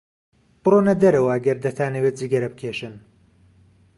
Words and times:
بڕۆنە 0.63 0.93
دەرەوە 1.01 1.29
ئەگەر 1.33 1.57
دەتانەوێت 1.65 2.15
جگەرە 2.21 2.49
بکێشن. 2.53 2.95